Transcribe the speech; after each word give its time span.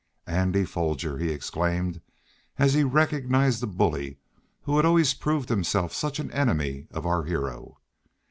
"Andy 0.25 0.65
Foger!" 0.65 1.19
he 1.19 1.29
exclaimed 1.29 2.01
as 2.57 2.73
he 2.73 2.83
recognized 2.83 3.61
the 3.61 3.67
bully 3.67 4.17
who 4.63 4.77
had 4.77 4.83
always 4.83 5.13
proved 5.13 5.49
himself 5.49 5.93
such 5.93 6.17
an 6.19 6.31
enemy 6.31 6.87
of 6.89 7.05
our 7.05 7.21
hero. 7.25 7.77